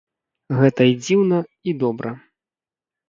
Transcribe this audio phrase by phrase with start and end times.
[0.59, 1.39] Гэта і дзіўна,
[1.73, 2.17] і добра.